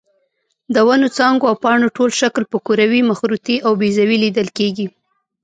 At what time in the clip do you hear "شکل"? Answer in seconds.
2.21-2.43